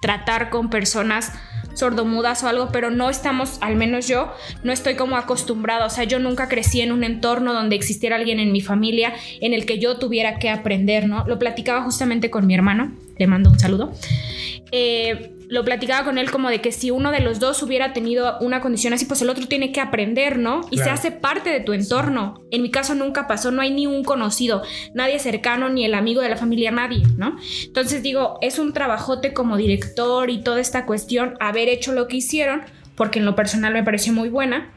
[0.00, 1.32] tratar con personas
[1.74, 4.32] sordomudas o algo, pero no estamos, al menos yo,
[4.64, 5.86] no estoy como acostumbrada.
[5.86, 9.54] O sea, yo nunca crecí en un entorno donde existiera alguien en mi familia en
[9.54, 11.24] el que yo tuviera que aprender, ¿no?
[11.26, 13.92] Lo platicaba justamente con mi hermano, le mando un saludo.
[14.70, 18.38] Eh, lo platicaba con él como de que si uno de los dos hubiera tenido
[18.40, 20.60] una condición así, pues el otro tiene que aprender, ¿no?
[20.70, 22.42] Y se hace parte de tu entorno.
[22.50, 26.20] En mi caso nunca pasó, no hay ni un conocido, nadie cercano, ni el amigo
[26.20, 27.36] de la familia, nadie, ¿no?
[27.64, 32.18] Entonces digo, es un trabajote como director y toda esta cuestión, haber hecho lo que
[32.18, 32.62] hicieron,
[32.94, 34.70] porque en lo personal me pareció muy buena.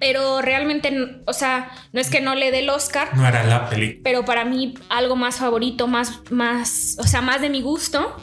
[0.00, 3.14] Pero realmente, o sea, no es que no le dé el Oscar.
[3.14, 4.00] No era la película.
[4.02, 8.16] Pero para mí, algo más favorito, más, más, o sea, más de mi gusto,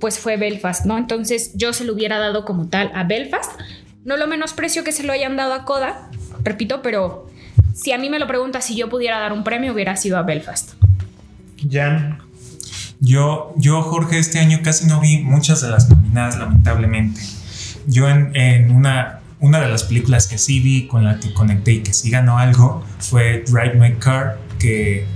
[0.00, 0.98] pues fue Belfast, ¿no?
[0.98, 3.58] Entonces yo se lo hubiera dado como tal a Belfast.
[4.04, 6.10] No lo menosprecio que se lo hayan dado a Coda,
[6.42, 7.30] repito, pero
[7.74, 10.22] si a mí me lo pregunta si yo pudiera dar un premio, hubiera sido a
[10.22, 10.74] Belfast.
[11.70, 12.18] Jan.
[13.00, 17.20] Yo, yo, Jorge, este año casi no vi muchas de las nominadas, lamentablemente.
[17.86, 21.82] Yo en, una, una de las películas que sí vi, con la que conecté y
[21.82, 25.06] que sí ganó algo, fue Drive My Car, que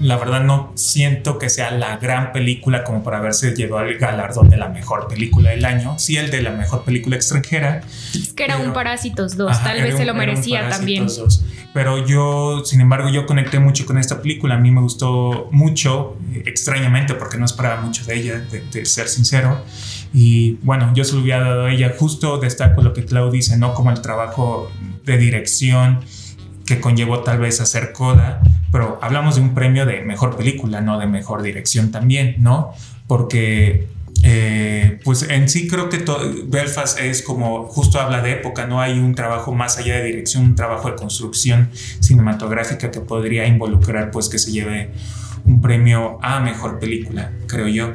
[0.00, 4.48] la verdad no siento que sea la gran película como para haberse llevado el galardón
[4.48, 7.82] de la mejor película del año, sí el de la mejor película extranjera.
[8.14, 11.06] Es que era un Parásitos 2, tal vez se lo merecía también.
[11.72, 16.16] Pero yo, sin embargo, yo conecté mucho con esta película, a mí me gustó mucho,
[16.32, 19.60] eh, extrañamente, porque no esperaba mucho de ella, de, ser sincero.
[20.14, 21.94] Y bueno, yo se lo hubiera dado a ella.
[21.98, 23.74] Justo destaco lo que Clau dice, ¿no?
[23.74, 24.70] Como el trabajo
[25.04, 26.00] de dirección
[26.64, 28.40] que conllevó tal vez hacer Coda,
[28.76, 32.74] pero hablamos de un premio de mejor película, no de mejor dirección también, ¿no?
[33.06, 33.86] Porque
[34.22, 36.04] eh, pues en sí creo que
[36.44, 40.42] Belfast es como justo habla de época, no hay un trabajo más allá de dirección,
[40.42, 44.90] un trabajo de construcción cinematográfica que podría involucrar pues que se lleve
[45.46, 47.94] un premio a mejor película, creo yo.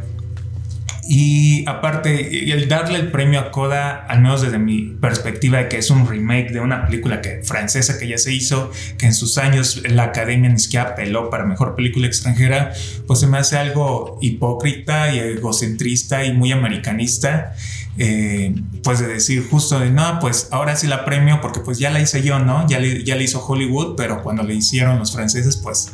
[1.08, 5.78] Y aparte, el darle el premio a Coda, al menos desde mi perspectiva de que
[5.78, 9.38] es un remake de una película que, francesa que ya se hizo, que en sus
[9.38, 12.74] años la academia ni siquiera apeló para mejor película extranjera,
[13.08, 17.54] pues se me hace algo hipócrita y egocentrista y muy americanista.
[17.98, 21.90] Eh, pues de decir justo de no, pues ahora sí la premio porque pues ya
[21.90, 22.66] la hice yo, ¿no?
[22.68, 25.92] Ya ya le hizo Hollywood, pero cuando le hicieron los franceses, pues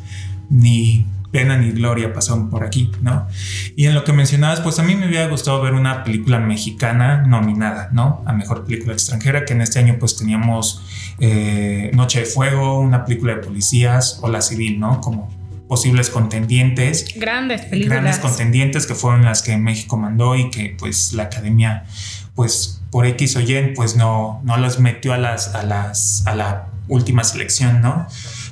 [0.50, 3.28] ni pena ni gloria pasaron por aquí, ¿no?
[3.76, 7.21] Y en lo que mencionabas, pues a mí me hubiera gustado ver una película mexicana
[7.28, 8.23] nominada, ¿no?
[8.26, 10.82] A mejor película extranjera, que en este año pues teníamos
[11.19, 15.00] eh, Noche de Fuego, una película de policías o La Civil, ¿no?
[15.00, 15.30] Como
[15.67, 17.06] posibles contendientes.
[17.15, 18.02] Grandes películas.
[18.02, 21.86] Grandes contendientes que fueron las que México mandó y que pues la academia
[22.34, 26.34] pues por X o Y pues no, no los metió a las, a las, a
[26.34, 28.08] la última selección, ¿no?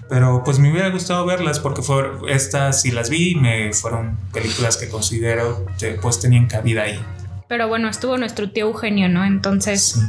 [0.10, 4.18] Pero pues me hubiera gustado verlas porque fue, estas sí las vi y me fueron
[4.32, 7.00] películas que considero que pues tenían cabida ahí.
[7.48, 9.26] Pero bueno, estuvo nuestro tío Eugenio, ¿no?
[9.26, 9.94] Entonces...
[9.94, 10.02] Sí.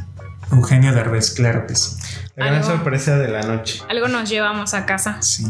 [0.52, 1.96] Eugenio Derbez, claro que sí.
[2.36, 3.82] La gran sorpresa de la noche.
[3.88, 5.20] Algo nos llevamos a casa.
[5.20, 5.44] Sí.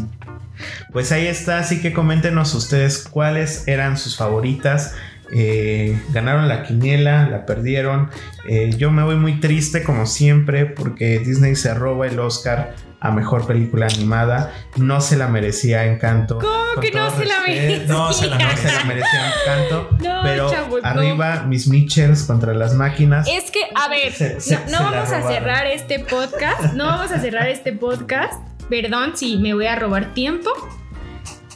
[0.91, 4.95] Pues ahí está, así que coméntenos ustedes cuáles eran sus favoritas.
[5.31, 8.09] Eh, ganaron la quiniela, la perdieron.
[8.47, 13.11] Eh, yo me voy muy triste como siempre porque Disney se roba el Oscar a
[13.11, 14.53] mejor película animada.
[14.75, 16.39] No se la merecía Encanto.
[16.39, 17.85] ¿Cómo que no se la merecía?
[17.87, 19.89] No se la No se la merecía Encanto.
[19.99, 20.87] No, pero chavos, no.
[20.87, 23.27] arriba mis Mitchells contra las máquinas.
[23.27, 26.73] Es que, a ver, Se- se- no, vamos a cerrar este podcast.
[26.73, 28.33] No vamos a cerrar este podcast.
[28.69, 30.49] Perdón si me voy a robar tiempo.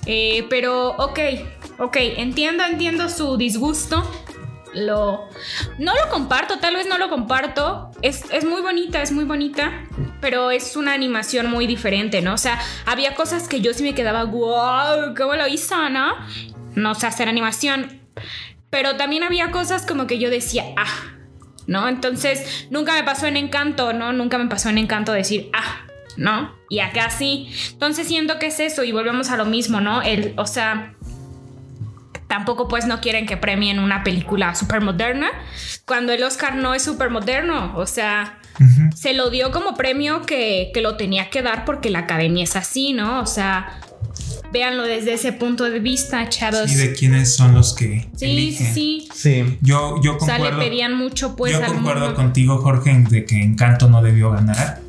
[0.06, 1.20] Eh, pero, ok,
[1.80, 4.10] ok, entiendo, entiendo su disgusto.
[4.74, 5.28] Lo.
[5.78, 7.92] No lo comparto, tal vez no lo comparto.
[8.02, 9.72] Es, es muy bonita, es muy bonita.
[10.22, 12.34] Pero es una animación muy diferente, ¿no?
[12.34, 16.14] O sea, había cosas que yo sí me quedaba, wow, ¿cómo lo hizo, no?
[16.76, 18.02] No sé hacer animación.
[18.70, 21.18] Pero también había cosas como que yo decía, ah,
[21.68, 21.88] ¿no?
[21.88, 24.14] Entonces, nunca me pasó en Encanto, ¿no?
[24.14, 25.86] Nunca me pasó en Encanto decir, ah,
[26.18, 26.56] ¿no?
[26.70, 27.54] Y acá sí.
[27.72, 30.02] Entonces siento que es eso y volvemos a lo mismo, ¿no?
[30.02, 30.96] El, o sea,
[32.32, 35.28] tampoco pues no quieren que premien una película súper moderna
[35.84, 38.38] cuando el Oscar no es súper moderno, o sea...
[38.96, 42.56] Se lo dio como premio que, que lo tenía que dar porque la academia es
[42.56, 43.20] así, ¿no?
[43.22, 43.80] O sea,
[44.52, 46.72] véanlo desde ese punto de vista, chavos.
[46.72, 48.08] Y de quiénes son los que.
[48.16, 48.74] Sí, eligen.
[48.74, 49.44] sí, sí.
[49.44, 49.58] Sí.
[49.62, 50.60] Yo, yo O sea, concuerdo.
[50.60, 52.16] le pedían mucho pues yo al concuerdo mundo.
[52.16, 54.80] contigo, Jorge, de que Encanto no debió ganar.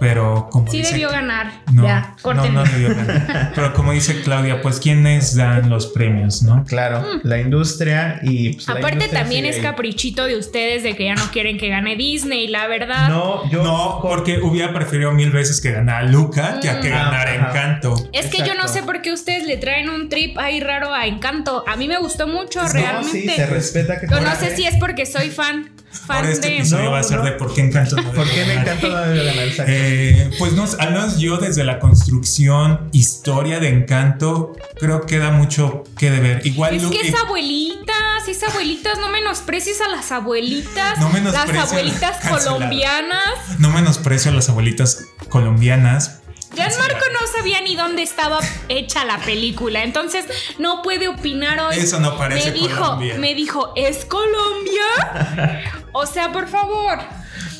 [0.00, 1.52] Pero como Sí dice- debió ganar.
[1.72, 3.52] No, ya, no, no debió ganar.
[3.54, 6.64] Pero como dice Claudia, pues quiénes dan los premios, ¿no?
[6.64, 8.70] Claro, la industria y pues, Mm.
[8.70, 9.62] Aparte industria también es ahí.
[9.62, 13.08] caprichito de ustedes de que ya no quieren que gane Disney, la verdad.
[13.08, 16.92] No, yo No, porque hubiera preferido mil veces que ganara Luca que a que Mm.
[16.92, 17.50] ganara Ajá.
[17.50, 18.08] Encanto.
[18.12, 21.06] Es que yo no sé por qué ustedes le traen un trip ahí raro a
[21.06, 21.64] Encanto.
[21.66, 23.10] A mí me gustó mucho, No, realmente.
[23.10, 26.48] sí, se respeta que Pero no sé si es porque soy fan, fan Ahora este
[26.48, 26.56] de...
[26.58, 27.24] episodio No, va a ser no.
[27.24, 29.44] de por qué Encanto no ¿Por qué encanta no debe ganar?
[29.48, 29.72] Exacto.
[29.90, 35.30] Eh, pues no, al menos yo desde la construcción, historia de Encanto, creo que da
[35.30, 36.46] mucho que deber.
[36.46, 40.98] Igual Es que es abuelitas, es abuelitas, no menosprecies a las abuelitas.
[40.98, 42.56] No las menosprecies, abuelitas cancelado.
[42.56, 43.58] colombianas.
[43.58, 46.20] no menosprecio a las abuelitas colombianas.
[46.54, 50.24] Gianmarco no sabía ni dónde estaba hecha la película, entonces
[50.58, 51.76] no puede opinar hoy.
[51.76, 53.14] Eso no parece me dijo, Colombia.
[53.18, 55.62] Me dijo, ¿es Colombia?
[55.92, 56.98] o sea, por favor.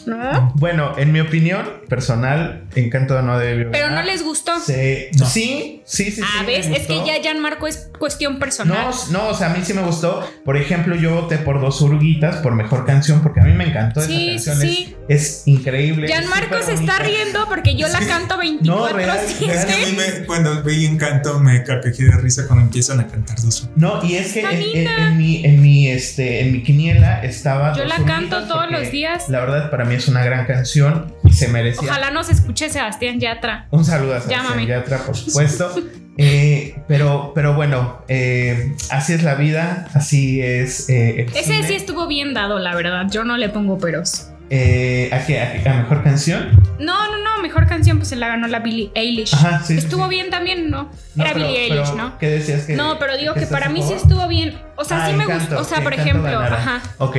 [0.07, 0.53] ¿No?
[0.57, 4.59] Bueno, en mi opinión personal, Encanto no debió Pero no les gustó.
[4.61, 5.27] Se- No.
[5.27, 6.13] Sí, sí, sí.
[6.13, 6.67] sí, Ah, me ¿ves?
[6.67, 8.91] Es que ya Gianmarco es cuestión personal.
[9.11, 10.29] No, no, o sea, a mí sí me gustó.
[10.45, 14.01] Por ejemplo, yo voté por dos urguitas por mejor canción porque a mí me encantó
[14.01, 14.73] Sí, esa canción.
[14.75, 14.95] sí.
[15.09, 16.07] Es, es increíble.
[16.07, 19.77] es Gianmarco súper se está riendo porque yo la canto 24 real, Es que a
[19.79, 23.69] mí 7 me- cuando vi Encanto me carcajé de risa cuando empiezan a cantar dos.
[23.77, 27.75] No, y es que en, en- mi, en mi, este, en mi quiniela estaba.
[27.75, 29.29] Yo Dos la canto todos los días.
[29.29, 31.89] La verdad, para mí es una gran canción y se merecía.
[31.89, 33.67] Ojalá nos escuche Sebastián Yatra.
[33.71, 34.67] Un saludo a Sebastián Llámame.
[34.67, 35.75] Yatra, por supuesto.
[36.21, 41.69] Eh, pero, pero bueno, eh, así es la vida, así es eh, el Ese cine.
[41.69, 43.07] sí estuvo bien dado, la verdad.
[43.09, 44.27] Yo no le pongo peros.
[44.51, 45.41] Eh, ¿a, qué?
[45.41, 45.69] ¿A qué?
[45.69, 46.61] ¿A mejor canción?
[46.81, 47.41] No, no, no.
[47.41, 49.33] Mejor canción, pues se la ganó la Billie Eilish.
[49.33, 50.11] Ajá, sí, Estuvo sí.
[50.11, 50.91] bien también, ¿no?
[51.15, 52.19] No, Era pero- Billie pero, Eilish, ¿no?
[52.19, 52.75] ¿Qué decías que.?
[52.75, 54.59] No, pero digo que estás para mí sí estuvo bien.
[54.75, 55.61] O sea, Ah, sí me gustó.
[55.61, 56.83] O sea, que por ejemplo, ajá.
[56.99, 57.17] Ok.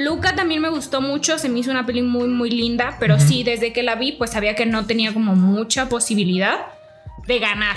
[0.00, 3.44] Luca también me gustó mucho, se me hizo una peli muy muy linda, pero sí
[3.44, 6.58] desde que la vi pues sabía que no tenía como mucha posibilidad
[7.26, 7.76] de ganar,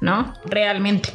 [0.00, 0.34] ¿no?
[0.44, 1.10] Realmente.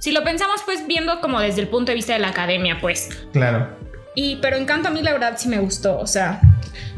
[0.00, 3.10] Si lo pensamos pues viendo como desde el punto de vista de la academia, pues.
[3.32, 3.68] Claro.
[4.14, 6.40] Y pero Encanto a mí la verdad sí me gustó, o sea,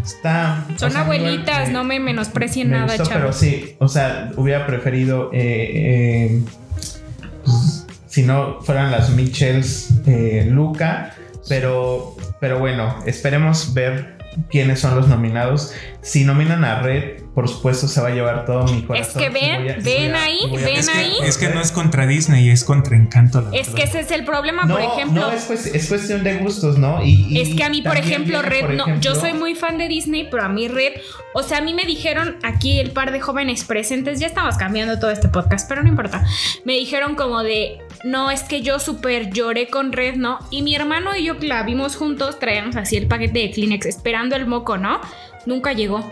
[0.05, 0.65] Está.
[0.77, 4.31] son o sea, igual, abuelitas, no me menosprecien me nada, gustó, pero sí, o sea,
[4.37, 6.43] hubiera preferido eh, eh,
[7.45, 11.15] pues, si no fueran las Mitchells, eh, Luca,
[11.49, 14.17] pero, pero bueno, esperemos ver
[14.51, 15.73] quiénes son los nominados.
[16.03, 19.23] Si nominan a Red, por supuesto se va a llevar todo mi corazón.
[19.23, 21.13] que y ven, a- ven a- ahí, ven Es que, ahí.
[21.25, 23.41] es que no es contra Disney, es contra Encanto.
[23.41, 23.75] la Es verdad.
[23.75, 25.23] que ese es el problema, No, por ejemplo.
[25.23, 27.03] no, es, es cuestión de gustos, ¿no?
[27.03, 29.55] Y, y Es que a mí, por ejemplo, viene, Red, por no, yo soy muy
[29.55, 30.93] fan de Disney, pero a mí Red,
[31.35, 34.99] o sea, a mí me dijeron aquí el par de jóvenes presentes, ya estamos cambiando
[34.99, 36.25] todo este podcast, pero no importa.
[36.67, 40.39] Me dijeron como de, no, es que yo súper lloré con Red, ¿no?
[40.51, 44.37] Y mi hermano y yo la vimos juntos, traíamos así el paquete de Kleenex esperando
[44.37, 45.01] el moco, ¿no?
[45.47, 46.09] Nunca llegó.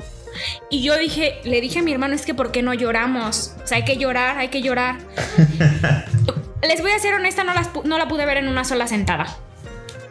[0.71, 3.55] Y yo dije, le dije a mi hermano, es que ¿por qué no lloramos?
[3.63, 4.99] O sea, hay que llorar, hay que llorar.
[6.63, 9.37] Les voy a ser honesta, no, las no la pude ver en una sola sentada.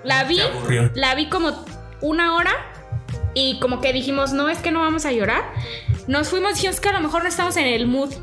[0.04, 0.40] La vi,
[0.94, 1.66] la vi como
[2.02, 2.52] una hora
[3.34, 5.44] y como que dijimos, no, es que no vamos a llorar.
[6.08, 8.14] Nos fuimos, dijimos que a lo mejor no estamos en el mood.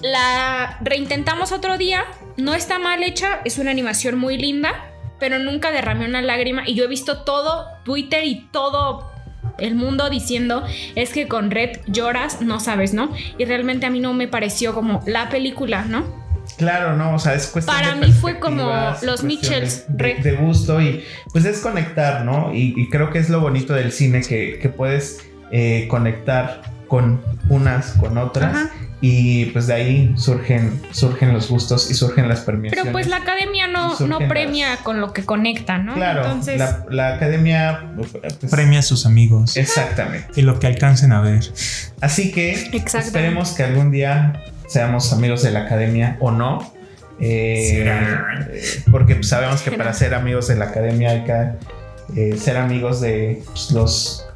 [0.00, 2.04] la reintentamos otro día,
[2.36, 6.74] no está mal hecha, es una animación muy linda, pero nunca derramé una lágrima y
[6.74, 9.10] yo he visto todo Twitter y todo
[9.58, 10.64] el mundo diciendo
[10.96, 13.12] es que con Red lloras, no sabes, ¿no?
[13.38, 16.24] Y realmente a mí no me pareció como la película, ¿no?
[16.58, 18.70] Claro, no, o sea, es cuestión Para de mí fue como
[19.02, 22.52] los Mitchells, de, de gusto y pues es conectar, ¿no?
[22.54, 27.22] Y, y creo que es lo bonito del cine que, que puedes eh, conectar con
[27.48, 28.70] unas, con otras Ajá.
[29.06, 32.84] Y pues de ahí surgen, surgen los gustos y surgen las premiaciones.
[32.84, 35.92] Pero pues la academia no, no las- premia con lo que conecta, ¿no?
[35.92, 37.92] Claro, Entonces, la, la academia...
[37.96, 38.12] pues,
[38.50, 40.28] Premia a sus amigos Exactamente.
[40.36, 41.44] y lo que alcancen a ver.
[42.00, 46.72] Así que esperemos que algún día seamos amigos de la academia o no.
[47.20, 48.48] Eh, Será.
[48.52, 52.56] eh, porque pues, sabemos que para ser amigos de la academia hay que eh, ser
[52.56, 54.26] amigos de pues, los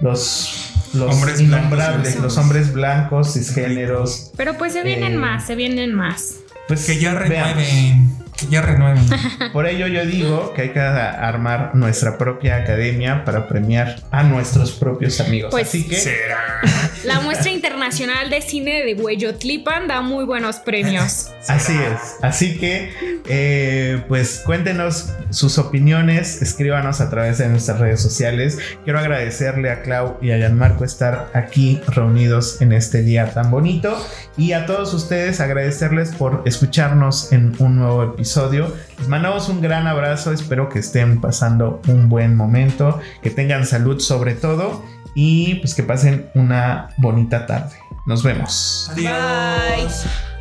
[0.00, 0.65] los
[0.96, 4.32] los Hombres innombrables, blancos, los hombres blancos, cisgéneros.
[4.36, 6.36] pero pues se vienen eh, más, se vienen más.
[6.68, 8.16] Pues Que ya renueven.
[8.36, 9.04] Que ya renueven.
[9.52, 14.72] Por ello yo digo que hay que armar nuestra propia academia para premiar a nuestros
[14.72, 15.50] propios amigos.
[15.50, 16.60] Pues, Así que Será.
[17.04, 21.32] La muestra internacional de cine de Hueyotlipan da muy buenos premios.
[21.48, 22.16] Así es.
[22.22, 22.92] Así que,
[23.28, 28.58] eh, pues cuéntenos sus opiniones, escríbanos a través de nuestras redes sociales.
[28.84, 33.96] Quiero agradecerle a Clau y a Gianmarco estar aquí reunidos en este día tan bonito.
[34.36, 38.72] Y a todos ustedes agradecerles por escucharnos en un nuevo episodio.
[38.98, 40.32] Les mandamos un gran abrazo.
[40.32, 44.84] Espero que estén pasando un buen momento, que tengan salud sobre todo
[45.16, 47.74] y pues que pasen una bonita tarde.
[48.04, 48.88] Nos vemos.
[48.92, 50.04] Adiós.
[50.04, 50.35] Bye.